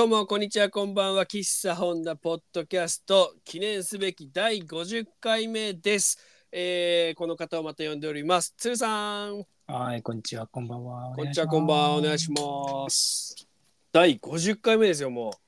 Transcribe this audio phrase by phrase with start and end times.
[0.00, 1.26] どうもこんにちはこんばんは。
[1.26, 6.18] 喫茶ホンダポッドキャスト記念すべき第50回目です、
[6.50, 8.54] えー、この方をまた呼んでおります。
[8.56, 9.44] つるさん。
[9.66, 11.12] はい、こんにちは、こんばんは。
[11.14, 11.96] こんにちはこんばんは。
[11.96, 12.40] お願いしま
[12.88, 13.46] す。
[13.92, 15.32] 第50回目ですよもう。
[15.34, 15.38] す。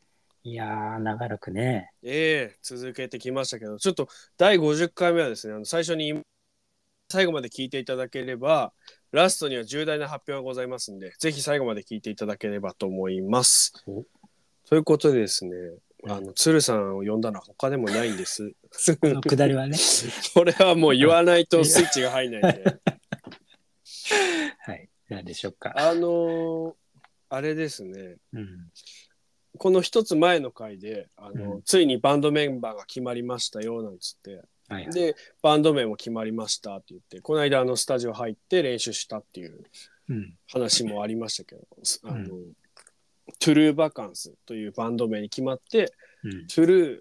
[0.45, 1.91] いやー、長らくね。
[2.03, 3.78] ええ続けてきましたけど。
[3.78, 6.20] ちょっと第50回目はですねあの最初に
[7.11, 8.75] 最後まで聞いていただければ
[9.12, 13.84] ラストには重大な発表がございますんでぜひ最後まで聞いていただければと思います
[14.66, 15.52] おということでですね
[16.09, 18.53] あの鶴さんを呼んだのは他でもないんです
[19.01, 19.77] このくだりはね。
[20.34, 22.65] これはもう言わないとスイッチが入んないんで
[24.59, 25.73] はい、何でしょうか。
[25.77, 26.75] あのー
[27.29, 28.70] あれですねうん。
[29.56, 34.91] この一つ前の回であの、うんついにバンドメンバーが決まりましたよなんつってはい、はい。
[34.91, 39.64] でバンド名も決まりましたって言ってこの間あのスタジオ入って練習したっていう
[40.08, 40.36] うん。
[40.48, 41.67] 話もありましたけど、
[42.05, 42.55] あのう
[43.43, 46.47] トゥルーバカンスというバンド名に決まってうん。
[46.47, 47.01] トゥル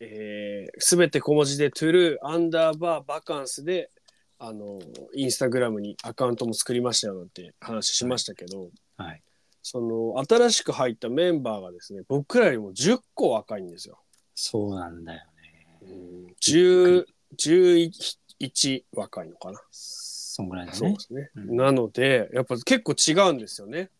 [0.00, 3.90] えー、全て小文字でトゥルーアンダーバーバカンスで
[4.38, 4.78] あの
[5.14, 9.22] インスタグラムにアカウントも作りましたよなんて話しましたけど、はい。
[9.62, 13.98] その新しく入ったメンバーがですね僕らよりも10個若いんですよ。
[14.34, 15.66] そうなんだよね。
[15.82, 17.04] うん10
[17.36, 19.60] 11若いのかな。
[19.70, 20.98] そんぐらいだねそうで。
[20.98, 21.30] すね。
[21.36, 23.90] うんなのでやっぱ結構違うんですよね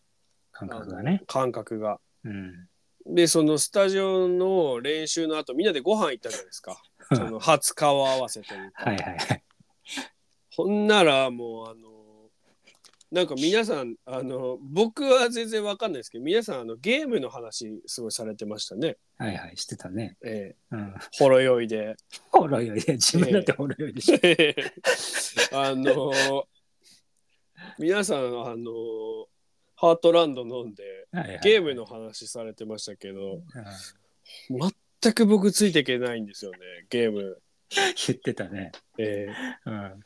[0.55, 1.21] 感覚がね。
[1.27, 1.99] 感覚が。
[2.23, 2.67] うん。
[3.05, 6.81] でそのスタジオの練習の後みんなでご飯行ったじゃないですか
[7.13, 8.85] その初顔合わせというか。
[8.85, 9.43] はいはいはい。
[10.55, 11.95] ほんならもうあの
[13.11, 18.97] なんか皆さんあの僕は全然わかんないですけど皆さんあのゲームの話すごいされてましたね。
[19.17, 20.17] はいはい、してたね。
[20.25, 20.79] えうん。
[20.79, 21.95] ー、ほろ酔いで。
[22.31, 25.59] ほろ酔いで、自分だってほろ酔いでしょ。
[25.59, 26.45] あの
[27.77, 29.27] 皆さんあの
[29.75, 34.71] ハートランド飲んではいはいゲームの話されてましたけどうん
[35.01, 36.57] 全く僕ついていけないんですよね
[36.89, 37.37] ゲーム。
[37.69, 38.71] 言ってたね。
[38.97, 39.99] えーうん。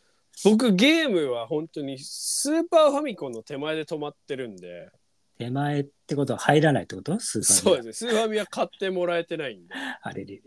[0.44, 4.90] 僕ゲームは本当にスーパーファミコンの手前で止まってるんで
[5.38, 7.19] 手前ってことは入らないってこと？
[7.19, 10.41] スーパーそうでですねスーファミは買ってもらえてないんで、あれれれれ。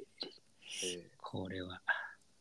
[0.85, 1.81] えーこれは。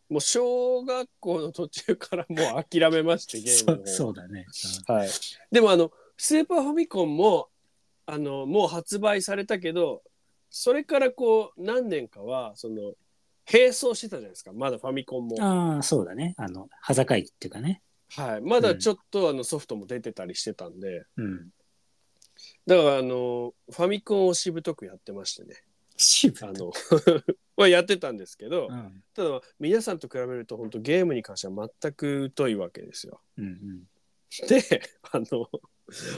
[0.10, 4.46] もう小学校の途中からもう諦めましてゲーそムの方うそうだね。
[4.88, 5.10] はい、
[5.52, 5.92] でもあの
[6.24, 7.48] スーパーファミコンも
[8.06, 10.04] あのもう発売されたけど
[10.52, 12.94] それからこう何年かはその
[13.52, 16.36] 並走してたじゃないですかまだファミコンもうん、ああ、そうだね。
[16.38, 17.82] あの、端境っていうかね。
[18.10, 21.50] はい、まだちょっとあのソフトも出てたりしてたんで、うん。
[22.68, 25.56] だからあのファミコンをしぶとくやってましてね
[25.98, 26.72] 渋あの
[27.58, 29.04] はやってたんですけど、うん。
[29.16, 33.22] ただ皆さんと比べると本当ゲームに関しては全く疎いわけですよ。
[33.38, 33.88] うんうん。
[34.48, 35.50] であの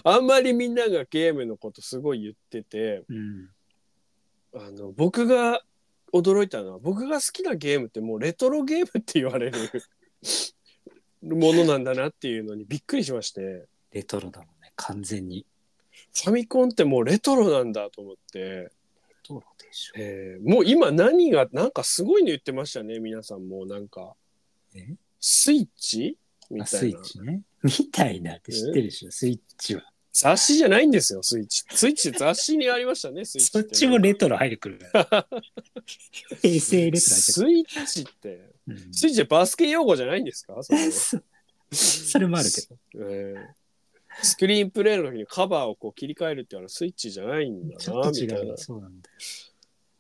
[0.04, 3.50] あんまりみんながゲームのことすごい言っててうん。
[4.56, 5.62] あの僕が
[6.14, 9.58] 驚いたのは僕が好きなゲームってもうレトロゲームって言われる
[11.24, 15.46] ものなんだなっていうのにびっくりしまして レトロだもんね、完全に。
[16.16, 18.72] ファミコンってもうレトロなんだと思って、レ
[19.24, 19.94] トロでしょ。
[19.98, 24.16] えーもう今何がなんかすごいの言ってましたね皆さんもうなんか
[24.76, 24.96] え？
[25.20, 26.18] スイッチ？
[26.50, 27.42] みたいなッチね。
[27.80, 29.84] みたいなって知ってるでしょ、スイッチは。
[30.12, 31.64] 雑誌じゃないんですよスイッチ。
[31.72, 34.80] スイッチ雑誌にありましたねスイッチそっちもレトロ入ってくる。
[36.44, 38.30] 平成レトロスイッチって。
[38.30, 38.56] る。
[38.68, 38.94] うん。
[38.94, 40.62] スイッチってバスケ用語じゃないんですか？
[40.62, 41.20] それ そ
[41.72, 43.08] それもあるけど。
[43.10, 43.48] えー。
[44.22, 48.58] スクリーンプレイの時にカバーをこう切り替えるっていうのはスイッチじゃないんだなみたいうな。
[48.58, 49.16] そうなんだよ。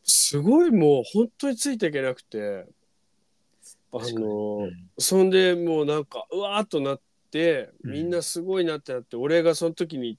[0.03, 2.66] すごいもう本当についていけなくて。
[3.91, 4.90] あの、うん。
[5.00, 7.03] そんでもうなんかうわーっとなって
[7.83, 7.91] うん。
[7.91, 10.17] みんなすごいなってなって、俺がその時に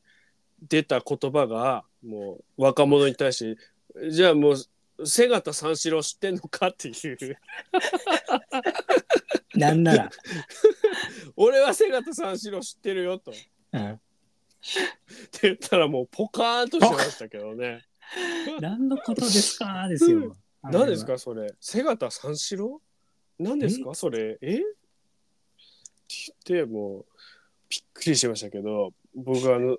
[0.69, 7.19] 出た言葉がもう若者に対してじゃあもう瀬形三四郎知ってんのかっていう。
[9.57, 10.11] なんなら、
[11.37, 13.31] 俺は瀬形三四郎知ってるよと。
[13.31, 13.41] って
[13.73, 14.01] うん
[15.43, 17.85] 言ったらもうポカーンとしてましたけどね。
[18.61, 19.87] 何のことですか？
[19.89, 20.37] ですよ。
[20.63, 21.53] 何ですかそれ？
[21.61, 22.83] 瀬形三四郎？
[23.39, 23.95] 何ですか？
[23.95, 24.39] それ？
[24.41, 24.57] え？
[24.57, 24.65] って
[26.09, 27.05] 言ってもう
[27.69, 29.79] びっくりしましたけど僕あの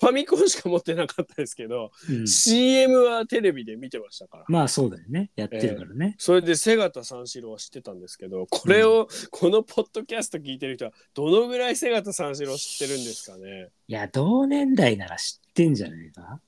[0.00, 2.26] ファミコンしか持ってなかったですけど、うん。
[2.26, 4.44] CM はテレビで見てましたから。
[4.46, 5.30] まあそうだよね。
[5.34, 6.14] やってるからね。
[6.18, 13.70] それで瀬形三四郎は知ってたんですけどこれを、このポッドキャスト聞いてる人はどのぐらい瀬形三四郎知ってるんですかね。
[13.88, 16.40] いや、同年代なら知ってんじゃないか。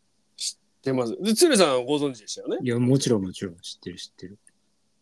[0.82, 2.58] でまずで鶴さんはご存知でしたよね。
[2.62, 4.38] いや、もちろんもちろん知ってる知ってる。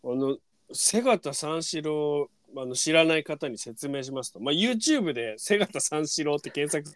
[0.03, 0.37] あの
[0.73, 6.95] 瀬形三四郎あの知らない方に説明しますと、まあ、YouTube で瀬形三四郎って検索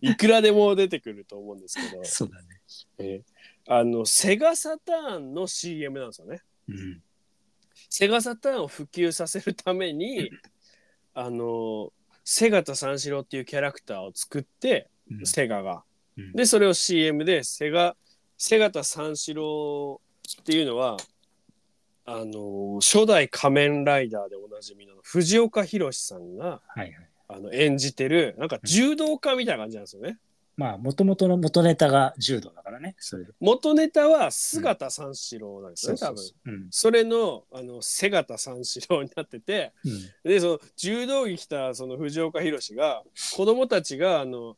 [0.00, 2.60] いくらでも出てくると思うんですけど、そうだね。
[2.98, 3.36] えー
[3.68, 6.40] あのセガサターンの CM なんですよね。
[6.68, 7.02] うん。
[7.90, 10.30] セガサターンを普及させるために
[11.14, 11.92] あの
[12.24, 15.82] セガタ三四郎っていうキャラクターを作ってうんセガが。
[16.16, 17.96] うんでそれを CM でセガ
[18.38, 20.00] セガタ三四郎
[20.40, 20.96] っていうのは
[22.06, 26.92] あの初代仮面ライダーでおなじみの藤岡弘さんがはいはい。
[27.28, 30.18] あの演じてるなんか柔道家みたいな感じなんですよね。
[30.56, 32.94] まあ、もともとの元ネタが柔道だからね。
[32.98, 33.32] それで。
[33.40, 36.24] 元ネタは姿三四郎なんですよね、多分。
[36.24, 36.50] う。
[36.50, 36.68] うん。
[36.70, 40.30] それのあの瀬形三四郎になっててうん。
[40.30, 43.02] でその柔道着着たその藤岡弘が
[43.34, 44.56] 子供たちがあの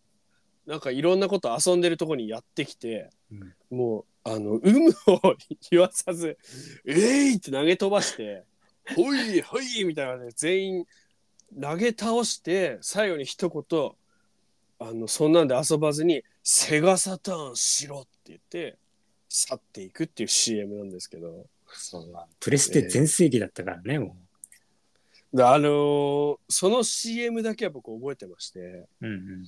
[0.67, 5.37] なんかいろんなこと遊んでるとこにやってきてうんもうあの有無を
[5.71, 6.37] 言わさず
[6.87, 8.45] 「えい!」って投げ飛ばして
[8.97, 10.87] 「ほいほい!」みたいなね全員
[11.61, 13.91] 投げ倒して最後に一言
[14.81, 18.77] あのそんなんで遊ばずに「セガサターンしろ」って言って
[19.29, 21.47] 去っていくっていう CM なんですけど。
[21.71, 24.17] そうまあプレステ全盛期だったからね、も
[25.35, 28.89] であのーその CM だけは僕覚えてましてう。
[29.03, 29.47] うん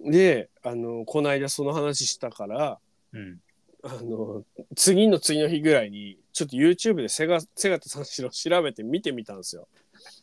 [0.00, 2.80] で、あのーこの間その話したから、
[3.12, 3.20] うん。
[3.20, 3.40] うん。
[3.86, 9.68] あのー次の次の日ぐらいにちょっと YouTube でセガセガタ三四郎調べて見てみたんですよ。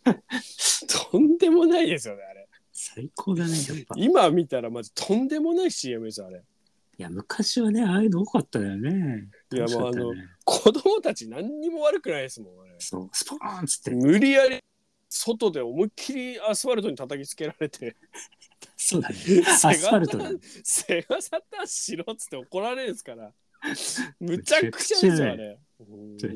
[1.12, 2.48] とんでもないですよねあれ。
[2.72, 3.96] 最高だね、やっぱ。
[3.98, 6.44] い今見たらマジとんでもない CM ですよあれ。
[7.04, 9.30] や、昔はね、ああいうの多かったよね。
[9.52, 12.76] いや楽しかったよもうね子供たち何にも悪くないですもんあれ。
[12.80, 13.92] そう、スポーンっつって。
[13.92, 14.64] 無理やり
[15.10, 17.96] 外で思いっきりアスファルトに叩きつけられて
[18.78, 19.16] そうだね。
[19.16, 20.40] セガアスファルトだね。
[20.64, 23.32] セガサタンしろっつって怒られるんですから。
[24.20, 25.58] むちゃくちゃですよ、あれ。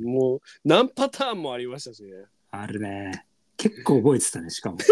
[0.01, 2.11] もう何パターンもありましたしね。
[2.51, 3.25] あるね。
[3.57, 4.77] 結構覚えてたね、しかも。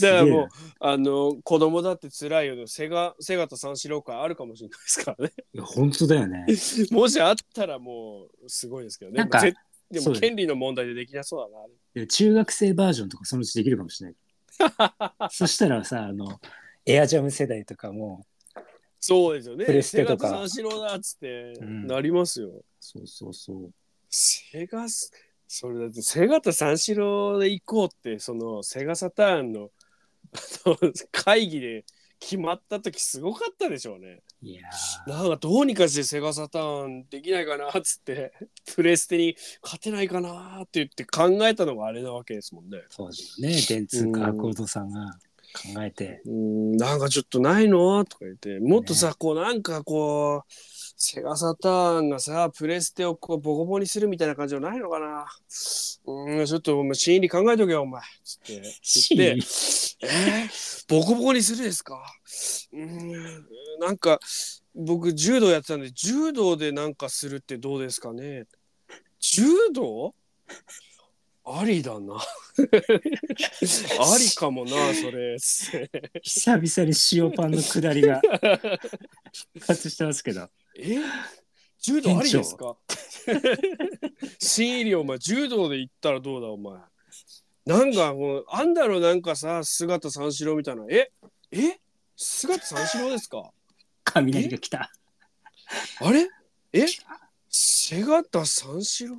[0.00, 0.48] だからもう、
[0.80, 2.66] あの、子供だって辛いよね。
[2.66, 5.32] セガ、セガと三四郎会あるかもしれないですからね。
[5.54, 6.46] いや本当だよね。
[6.90, 9.18] もしあったらもう、すごいですけどね。
[9.18, 9.54] なんかぜ
[9.90, 11.66] でも、権利の問題でできなそうだな。
[11.66, 15.28] いや中学生バージョンとかそのうちできるかもしれない。
[15.30, 16.40] そしたらさ、あの、
[16.86, 18.26] エアジャム世代とかも、
[19.06, 19.66] そうですよね。
[19.66, 22.64] プレステとかセガと三四郎だっつって、うんなりますよ。
[22.80, 23.70] そうそうそう。
[24.08, 25.12] セガス、
[25.46, 29.70] それだってセガと三四郎で行こうって、そのセガサターンの
[31.12, 31.84] 会議で
[32.18, 34.22] 決まった時すごかったでしょうね。
[34.40, 34.62] いや
[35.06, 38.32] なんかどうにかしてセガサターンできないかなっつって、
[38.74, 42.78] プレステに勝てないかなって言って考えたのがあれなわけですもんね。
[42.78, 45.18] ー、当時のね、電通カーコードさんが
[45.54, 48.04] 考えて、うーん、なんかちょっとないの？
[48.04, 50.52] とか言って、もっとさ、こうなんかこう、
[50.96, 55.26] セガサターンがさ、プレステをこうボコボコにするみたいな感じはないのかな？
[56.06, 58.02] うーん、ちょっとお前心理考えとけよ、お前。
[58.24, 58.62] つって。
[58.82, 59.40] 心言って。
[59.40, 59.42] 理
[60.02, 62.04] えー、ボコボコにするですか？
[62.72, 63.46] うーん、
[63.80, 64.18] なんか、
[64.74, 68.44] 僕、柔道やってたんで、柔道でなんかするってどうですかね？
[69.20, 70.14] 柔道？
[71.46, 72.14] ありだな。
[72.16, 72.20] あ
[74.18, 75.36] りかもな、それ。
[75.38, 78.20] 久々に塩パンの下りが
[79.52, 80.48] 復活してますけど。
[80.78, 80.96] え？
[81.80, 82.76] 柔道ありですか？
[84.38, 86.80] 新入りお前柔道で行ったらどうだお前。
[87.66, 90.84] なんかもうあんだろなんかさ姿三四郎みたいな。
[90.88, 91.12] え？
[91.50, 91.78] え？
[92.16, 93.50] 姿三四郎ですか？
[94.04, 94.90] 雷が来た。
[96.00, 96.26] あれ？
[96.72, 96.86] え？
[97.50, 99.16] 姿三四郎？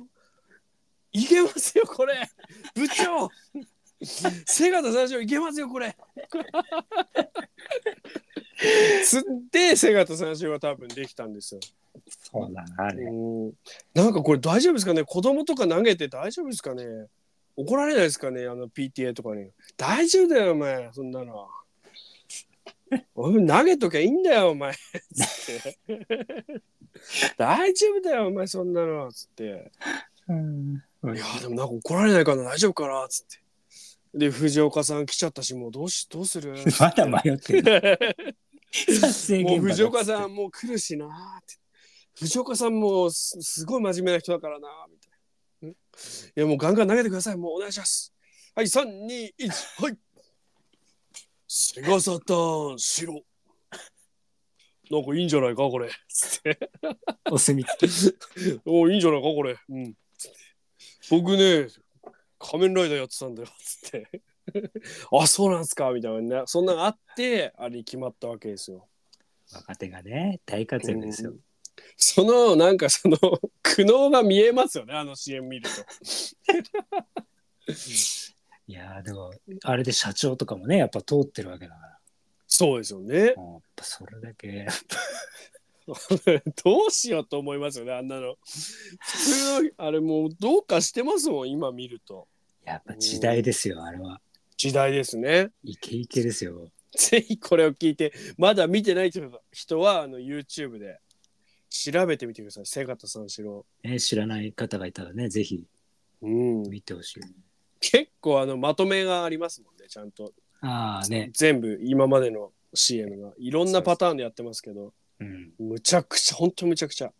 [1.16, 2.28] いけますよこれ。
[2.74, 3.30] 部長。
[4.44, 5.96] 姿三四郎いけますよこれ。
[9.04, 11.60] つって姿三四郎は多分できたんですよ。
[12.08, 13.04] そうだな、あれ。
[13.04, 13.52] うん。
[13.94, 15.04] なんかこれ大丈夫ですかね？
[15.04, 16.84] 子供とか投げて大丈夫ですかね？
[17.56, 18.46] 怒られないですかね？
[18.46, 19.50] あの PTA とかに。
[19.78, 20.90] 大丈夫だよお前。
[20.92, 21.48] そんなの。
[23.14, 24.74] お前投げときゃいいんだよお前。
[27.38, 29.10] 大丈夫だよお前そんなの。
[29.10, 29.72] つって。
[30.28, 33.38] うんいやでもなんか怒られないかな大丈夫かなつって。
[34.14, 36.54] で藤岡さん来ちゃったしもうどうしどうする？
[36.80, 37.98] まだ迷ってる。
[39.44, 41.56] もう藤岡さんもう来るしなーって
[42.18, 45.10] 藤岡さんもすすごい真面目な人だからなーみたい
[45.62, 45.68] な。
[45.68, 45.70] ん？
[45.70, 45.76] い
[46.34, 48.12] やもうガンガン投げてくださいもうお願いします。
[48.54, 49.32] はい321
[49.82, 49.98] はい。
[51.48, 53.22] セガサターン白。
[54.90, 55.90] なんかいいんじゃないかこれ。
[57.30, 58.60] お墨付き。
[58.64, 59.56] おいいんじゃないかこれ。
[59.68, 59.94] うん。
[61.10, 61.68] 僕ね
[62.38, 64.22] 仮面ライダーやってたんだよつって。
[65.12, 68.86] あそうなんすかみたいなねそんなのあってあれに決まったわけですよ。
[69.52, 71.34] 若手がね、大活躍ですよ。
[71.96, 73.16] そのなんかその
[73.62, 75.70] 苦悩が見えますよねあの CM 見ると。
[78.68, 79.32] いやーでも、
[79.62, 81.98] あれで社長とかもね、やっぱ通ってるわけだから。
[82.48, 83.26] そうですよね。
[83.26, 83.34] やっ
[83.76, 84.66] ぱそれだけ、
[86.64, 88.36] どうしようと思いますよねあんなの。
[88.44, 92.26] 普通のあれもうどうかしてますもん今見ると。
[92.64, 94.20] やっぱ時代ですよ、あれは。
[94.56, 95.50] 時代ですね。
[95.62, 96.70] イケイケですよ。
[96.96, 99.12] ぜひこれを聞いてまだ見てない
[99.52, 100.98] 人はあの YouTube で
[101.68, 102.66] 調べてみてください。
[102.66, 103.66] 瀬形三四郎。
[103.84, 105.64] ね、知らない方がいたらね、ぜひ。
[106.22, 106.62] うん。
[106.68, 107.20] 見てほしい。
[107.80, 110.32] 結構あのまとめがありますもんねちゃんと。
[110.60, 111.30] ああね。
[111.34, 113.32] 全部今までの CM が。
[113.38, 115.52] いろんなパターンでやってますけどうん。
[115.58, 117.12] むちゃくちゃ本当むちゃくちゃ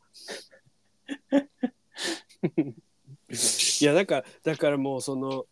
[3.81, 5.47] いやだからだからもうその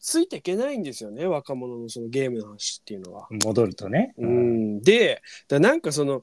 [0.00, 3.26] ついていけないんですよね若者のそのゲームの話っていうのは。
[3.30, 4.14] 戻るとね。
[4.18, 6.22] うん、でだなんかその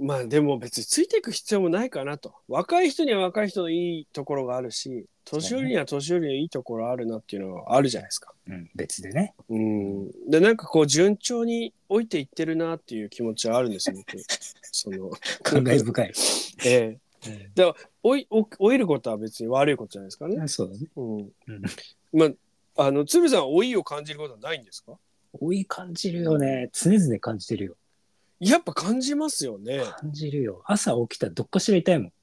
[0.00, 8.32] まあでも別についていく必要もないかなと若い人には若い人のいいところがあるし年寄りには年寄りのいいところあるなっていうのはあるじゃないですか。
[8.48, 9.34] うん、別でね。
[9.48, 14.18] うん、でなんかこう順調に置いていってるなっていう気持ちはあるんですよ僕
[14.72, 15.10] その
[15.42, 16.12] 感慨深い。
[16.64, 20.36] ええだから老いお老いることは別に悪いことじゃないですかね。
[20.36, 20.86] うんそうだね。
[20.96, 21.30] うんうん
[22.12, 22.26] ま
[22.76, 24.98] ああの鶴さんは老いを感じることはないんですか？
[25.40, 26.70] 老い感じるよね。
[26.72, 27.76] 常々感じてるよ。
[28.40, 29.82] やっぱ感じますよね。
[30.00, 30.62] 感じるよ。
[30.64, 32.12] 朝起きたらどっかしら痛いもん。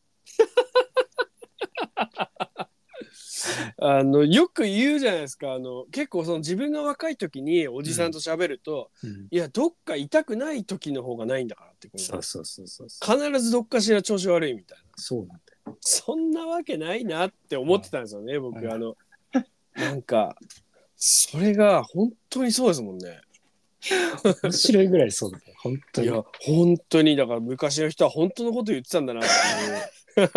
[3.79, 12.87] あのよく言うじゃないですかあの結構その自分が若い時におじさんと喋ると、うん、いやどっか痛くない時の方がないんだからってことそうそうそうそう。
[13.19, 15.77] 必ずどっかしら調子悪いみたいなそうなんだよ。
[15.81, 18.97] そんなわけないなって思ってたんですよね、僕うんあの
[19.75, 20.35] なんか
[20.95, 23.21] それが本当にそうですもんね
[24.43, 25.43] 面白いぐらいそうだよ。
[25.57, 26.07] 本当に。
[26.07, 30.29] いや本当にだから昔の人は本当のこと言ってたんだなっていう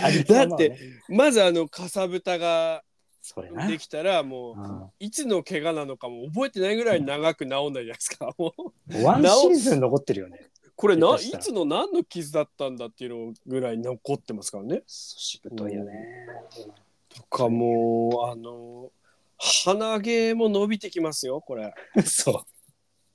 [0.02, 2.82] ありだってまずあのかさぶたが
[3.22, 3.66] それな。
[3.66, 8.34] できたらもううんいつの怪我なのかも覚えてないぐらい長く治んないじゃないですか。
[8.38, 10.48] もうワンシーズン残ってるよね。
[10.76, 14.82] これな下手したらいつの何の傷だったんだっていうのぐらい残ってますからね。
[14.86, 16.26] しぶといよね。
[17.14, 18.90] とかもうあの
[19.40, 21.72] 鼻毛も伸びてきますよこれ。
[22.04, 22.44] そう。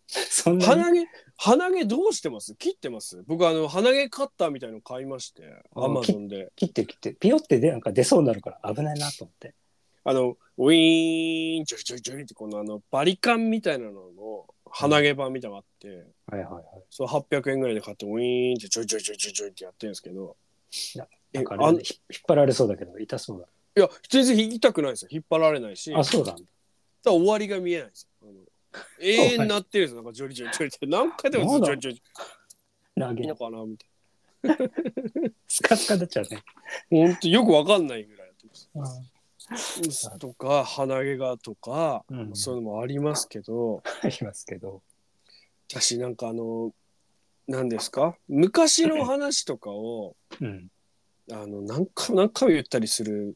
[0.08, 0.66] そんなに？
[0.68, 2.56] 鼻毛鼻毛どうしてます？
[2.56, 3.24] 切ってます？
[3.28, 5.44] 僕あの鼻毛カッターみたいの買いまして
[5.76, 6.52] あアマゾンで。
[6.56, 9.54] 切って切って、ピヨってでなんか出そうになるから危ないなと思って。
[10.04, 15.88] あのウィーンちょいちょいちょいってこのあのバリカンみたいなのの鼻毛版みたいなのがあって。
[16.28, 16.64] はいはいはい。
[16.90, 20.38] そう800円ぐらいで買ってウィーンってちょいちょいちょいちょいちょいってやってるんですけど
[21.34, 21.82] えなんかあれあ引っ
[22.28, 23.48] 張られそうだけど、痛そうだ。
[23.78, 25.10] いや全然引きたくないですよ。
[25.12, 25.94] 引っ張られないし。
[25.94, 26.42] あ、そうなんだ。
[27.04, 28.30] ただ終わりが見えないんですよ。
[28.30, 28.32] あの
[29.00, 29.96] 永遠になってるんですよ。
[29.98, 32.04] なんかジョリジョリジョリって何回でもジョリジョリジ
[33.00, 33.90] 投げョリいいのかなみたい
[35.48, 36.44] スカスカになっちゃうね。
[36.92, 40.10] な本当よくわかんないぐらいやってます。
[40.12, 42.36] あとか鼻毛がとか、うん。
[42.36, 43.84] そういうのもありますけど。
[44.04, 44.82] りますけど。
[45.70, 46.74] 私なんかあの
[47.48, 48.16] 何ですか？
[48.28, 50.68] 昔の話とかをうん。
[51.32, 53.34] あの何回も何回も言ったりするの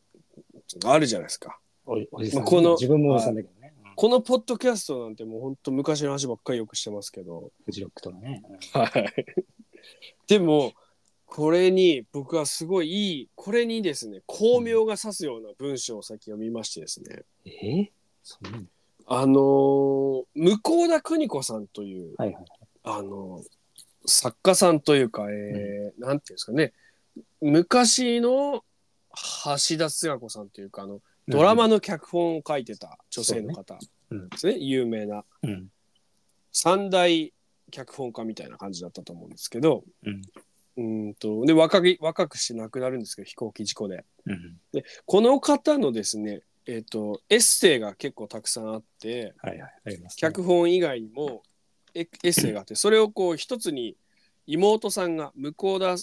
[0.77, 1.59] があるじゃないですか。
[1.85, 3.73] おおじさん、まあこの自分もおじさんだけどね。
[3.85, 3.91] うん。
[3.95, 8.43] このポッドキャストなんてもう本当昔の話ばっかりよくしてますけど、フジロックとかね。
[8.73, 9.25] はい。
[10.27, 10.73] でも
[11.25, 17.89] これに僕はすごいいいこれにですね巧妙が指すような文章をさっき読みましてですね、えー、
[18.23, 18.63] そんなの？
[19.07, 22.45] あのー向田邦子さんというはいはい。
[22.83, 23.43] あのー
[24.05, 26.73] 作家さんというか、えーなんていうんですかね。
[27.41, 28.63] 昔の
[29.43, 33.77] 橋田壽賀子さんというかあのドラマの脚本を書いてた女性の方
[34.09, 35.67] うんですね有名なうん。
[36.51, 37.31] 三大
[37.71, 39.83] 脚本家みたいな感じだったと思うんですけど
[40.77, 41.13] うん。
[41.15, 44.57] とで若く若くして亡くなるんですけど飛行機事故でうん。
[45.05, 49.71] この方のですねえっ、とエッセイが結構たくさんあってはいはい。
[49.85, 50.17] あります、ね。
[50.19, 51.43] 脚本以外にも
[51.93, 53.95] エエッセイがあってそれをこう一つに
[54.47, 55.95] 妹さんが向田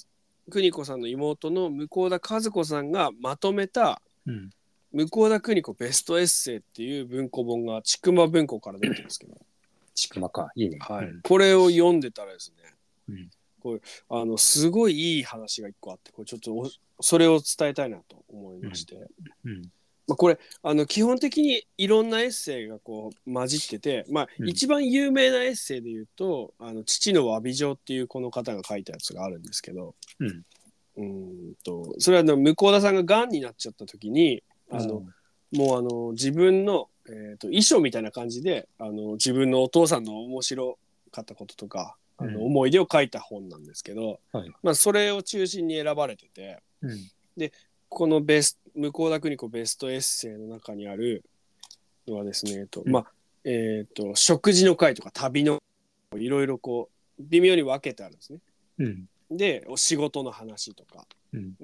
[0.51, 4.51] 邦子さんの妹の向田和子さんがまとめたうん。
[4.93, 9.37] 向田邦子ベストエッセイっていう文庫本が千曲文庫から出てるんですけど、
[9.95, 10.51] ちくまか。
[10.55, 10.79] いいね。
[10.81, 12.73] はいうんこれを読んでたらですね、
[13.09, 18.97] うんこうあのすごいいい話が一個あってこれちょっとおそれを伝えたいなと思いまして、
[19.45, 19.71] うん。
[20.09, 24.49] まあ、これあの基本的にいろんなエッセイがこう混じってて、まあうん。
[24.49, 30.45] 一番有名なエッセイで言うと「あの父の詫び状」っていうこの方が書いたやつがあるんですけど、うん。
[30.97, 35.05] うーんとそれはあの向田さんががんになっちゃった時にあの、
[35.53, 40.79] もうあの自分の、えー、と遺書みたいな感じであの自分のお父さんの面白
[41.11, 42.47] かったこととかあの、うん。
[42.47, 44.53] 思い出を書いた本なんですけど、はい。
[44.63, 47.51] まあ、それを中心に選ばれててうん。
[47.89, 51.25] このベス向田邦子ベストエッセイの中にある
[52.07, 52.93] のはですね、えっとうん。
[52.93, 53.07] まあ
[53.45, 55.63] えっと食事の会とか旅の
[56.17, 58.39] いろいろこう微妙に分けてあるんですね。
[58.79, 59.09] うん。
[59.31, 61.07] でお仕事の話とか。
[61.33, 61.55] うん。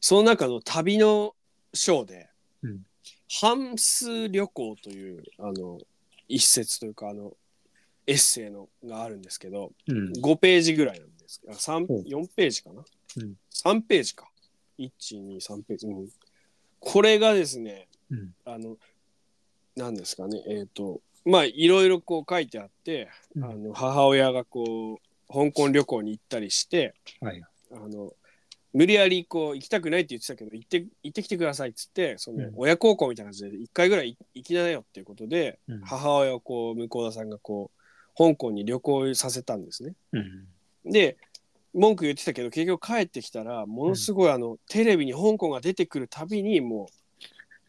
[0.00, 1.34] その中の旅の
[1.72, 2.28] 章で、
[2.62, 2.86] うん。
[3.40, 5.78] 半数旅行というあの
[6.28, 7.32] 一節というかあの
[8.06, 10.12] エッセイのがあるんですけどうん。
[10.12, 11.42] 5ページぐらいなんです。
[11.50, 12.02] あ三ほう。
[12.02, 12.84] 4ページかな、
[13.18, 13.34] うん。
[13.52, 14.28] 3ページか。
[14.78, 16.08] 123ページ、うん、
[16.84, 18.34] これがですねうん。
[18.44, 18.76] あの
[19.76, 27.42] 何ですかねえっ、とまあいろいろこう書いてあって、うんあの母親がこう香港旅行に行ったりしてはい。
[27.72, 28.12] あの
[28.72, 39.94] 無理やりこう行きたくないって言ってたけど行って行ってきてくださいっつってそのうん親孝行みたいな感じで1回ぐらい行きなよっていうことで、うん母親をこう向田さんがこう香港に旅行させたんですね。
[40.12, 40.46] うん。
[40.92, 41.16] で
[41.74, 46.86] 文句言ってたけど結局帰ってきたらものすごいあの、テレビに香港が出てくるたびにもう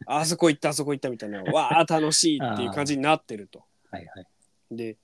[0.06, 3.64] あそこ行ったあそこ行ったみたいなわあ楽しいっていう感じになってると。
[3.90, 4.26] はいはい。
[4.70, 4.96] で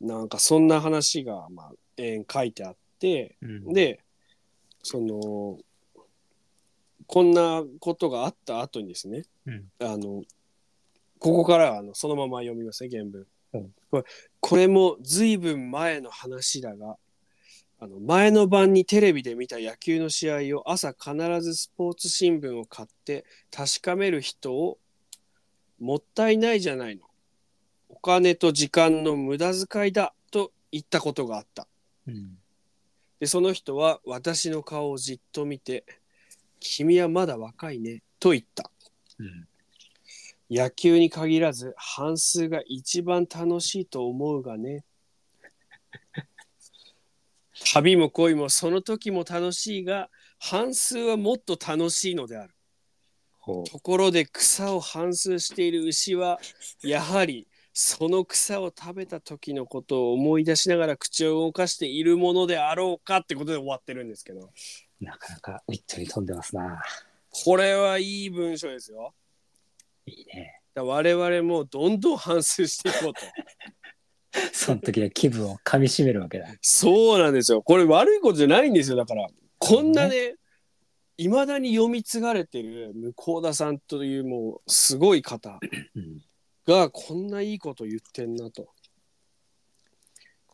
[0.00, 4.00] なんかそんな話がまあえー書いてあってうん、で
[4.82, 5.58] その
[7.06, 9.64] こんなことがあった後にですね、うん。
[9.80, 10.22] あの
[11.18, 13.74] ここからはあのそのまま読みますね原文、うん。
[13.90, 14.04] これ
[14.40, 16.96] これも随分前の話だが
[17.84, 24.78] あの前の晩にテレビで見た野球の試合を朝必ずスポーツ新聞を買って確かめる人を
[25.78, 27.02] もったいないじゃないの
[27.90, 31.68] お金と時間の無駄遣いだと言ったことがあった
[32.08, 32.38] うん。
[33.20, 35.84] でその人は私の顔をじっと見て
[36.60, 38.70] 「君はまだ若いね」と言った
[39.18, 39.46] うん。
[40.50, 44.86] 野球に限らず半数が一番楽しいと思うがね
[47.72, 52.54] 旅も恋もその時も楽しいが半数はもっと楽しいのである
[53.38, 56.40] ほところで草を反数している牛は
[56.82, 65.04] やはりその草を食べた時のことを思い出しながら口を動かしているものであろうかってことで終わってるんですけどう。
[65.04, 66.80] なかなかウィットに飛んでますな。
[67.30, 69.12] これはいい文章ですよ。
[70.06, 70.60] いいね。
[70.76, 73.20] 我々もどんどん反数していこうと。
[74.52, 76.48] その時の気分をかみしめるわけだ。
[76.60, 77.62] そうなんですよ。
[77.62, 78.96] これ悪いことじゃないんですよ。
[78.96, 80.34] だからこんなね
[81.16, 85.60] いまだに読み継がれてる向田さんというもうすごい方
[85.94, 86.22] うん。
[86.66, 88.68] がこんないいこと言ってんなと。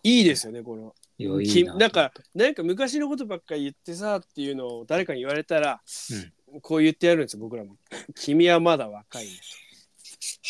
[0.02, 0.92] いいですよねこれは。
[1.18, 1.74] よいいな。
[1.74, 5.80] きなんかなんか昔のことばっかり言ってさっていうのを誰かに言われたら、
[6.62, 7.76] こう言ってやるんですよ僕らも。
[8.14, 9.30] 君はまだ若いね。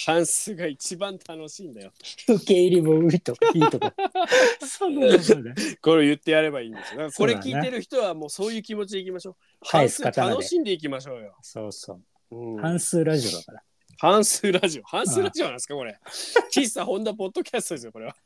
[0.04, 1.92] 半数が一番楽しいんだよ。
[2.28, 3.94] 受け入れもいいとかいいとか。
[4.66, 5.54] そんなことね。
[5.80, 6.96] これを言ってやればいいんですよ。
[6.96, 9.36] だからこれ聞いてる人はもうそういう気持ちでいきましょう。
[9.62, 11.36] 返半数す刀で楽しんでいきましょうよ。
[11.42, 12.36] そうそう。
[12.36, 13.62] うん半数ラジオだから。
[13.98, 14.82] 半数ラジオ。
[14.84, 15.98] 半数ラジオなんですかこれ。
[16.52, 18.16] 喫茶ホンダポッドキャストですよこれは。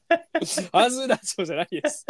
[0.72, 2.06] 半数ラジオじゃないです。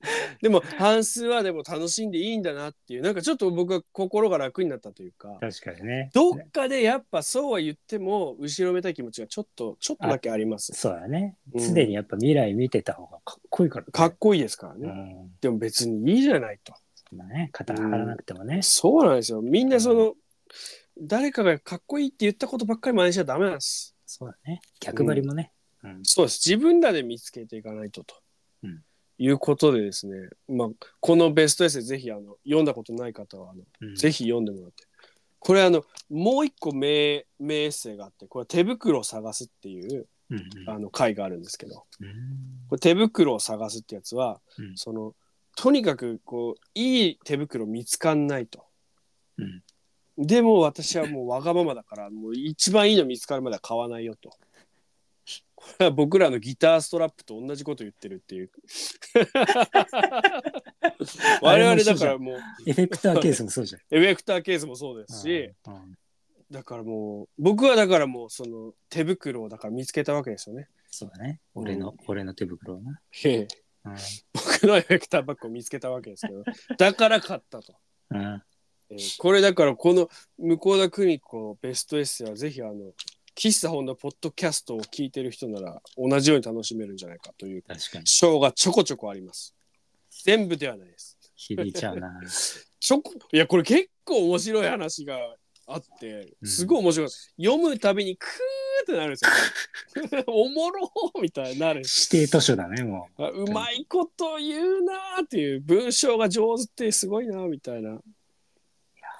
[0.40, 6.10] でも半数はでも楽しんでいいんだなっていうなんかちょっと僕は心が楽になったというか確かにね。
[6.14, 11.36] どっかでやっぱそうは言っても後ろめたい気持ちがちょっとちょっとだけありますそうだね。
[11.54, 13.92] うん常にやっぱ未来見てた方がかっこいいから、ね。
[13.92, 14.90] かっこいいですからね、う
[15.26, 15.30] ん。
[15.40, 16.74] でも別にいいじゃないと
[17.12, 18.62] まあね、肩張らなくてもね。
[18.62, 20.14] そうなんですよみんなその、
[21.00, 24.60] 誰かがかっこいいって言ったことばっかり真似しちゃダメなんですそうだね。
[24.80, 25.52] 逆張りもね。
[25.82, 26.00] うん。
[26.04, 28.14] そうです自分らで見つけていかないとと、
[28.62, 28.82] うん
[29.22, 33.94] いうことでですね、まあ、このベストエッセイぜひあの読んだことない方はあの、うん。
[33.94, 34.84] ぜひ読んでもらって。
[35.38, 40.70] これあのもう一個名名エッセイがあってこれ手袋を探すっていううんうん。
[40.70, 41.84] あの回があるんですけど。
[42.00, 42.08] うん。
[42.68, 44.72] これ手袋を探すってやつは、うん。
[44.76, 45.14] その
[45.54, 48.64] とにかくこういい手袋見つかんないと。
[49.36, 49.62] うん。
[50.16, 54.30] でも私はもうわがままだからもう一番いいの見つかるまでは買わないよと。
[55.60, 58.50] これは僕らのギターストラップと同じこと言ってるっていう。
[61.42, 63.82] 我々だからもうエフェクターケースもそうじゃん。
[63.90, 65.98] エフェクターケースもそうですし、うん
[66.50, 70.68] だからもう僕はだからもうその手袋をだから見つけたわけですよね。
[70.90, 71.40] そうだね。
[71.54, 73.00] 俺の、俺の手袋をな。
[73.12, 73.46] へえ
[73.84, 73.94] うん
[74.34, 76.42] 僕のエフェクターバッグを見つけたわけですけど
[76.76, 77.76] だから買ったと。
[78.10, 78.42] うん。
[78.90, 82.92] えーこれだからこの向田邦子ベストエッセイはぜひあの
[83.40, 88.06] 喫茶本のポッドキャストを聞いてる人なら同じように楽しめるんじゃないかという確かに。
[88.06, 89.54] 章がちょこちょこあります。
[90.24, 91.16] 全部ではないです。
[91.36, 92.20] 響いちゃうな。
[92.78, 95.16] ちょこいやこれ結構面白い話が
[95.66, 97.08] あってすごい面白い、
[97.42, 98.30] 読むたびにクー
[98.82, 99.24] ってなるんです
[100.18, 108.02] よ、 おもろーみたいになる指定図書だね、もあうまいこと言うなーっていう文章が上手ってすごいなーみたいなう。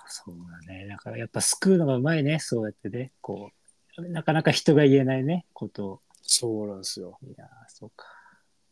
[0.08, 0.88] そうだね。
[0.88, 3.12] だからやっぱ救うのがうまいね、そうやってね。
[3.20, 3.59] こう、
[4.08, 6.00] なかなか人が言えないね、ことを。
[6.22, 8.06] そうなんですよいやー、そうか。